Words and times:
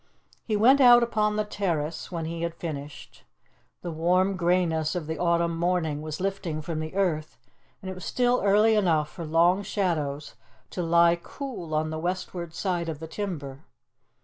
He 0.43 0.55
went 0.55 0.81
out 0.81 1.03
upon 1.03 1.35
the 1.35 1.45
terrace 1.45 2.11
when 2.11 2.25
he 2.25 2.41
had 2.41 2.55
finished. 2.55 3.23
The 3.83 3.91
warm 3.91 4.35
greyness 4.35 4.95
of 4.95 5.05
the 5.05 5.19
autumn 5.19 5.55
morning 5.55 6.01
was 6.01 6.19
lifting 6.19 6.59
from 6.63 6.79
the 6.79 6.95
earth 6.95 7.37
and 7.83 7.91
it 7.91 7.93
was 7.93 8.03
still 8.03 8.41
early 8.43 8.73
enough 8.75 9.09
for 9.11 9.25
long 9.25 9.61
shadows 9.61 10.33
to 10.71 10.81
lie 10.81 11.17
cool 11.21 11.75
on 11.75 11.91
the 11.91 11.99
westward 11.99 12.55
side 12.55 12.89
of 12.89 12.97
the 12.97 13.05
timber. 13.07 13.63